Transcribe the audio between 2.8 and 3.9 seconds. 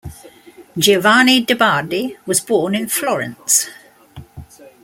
Florence.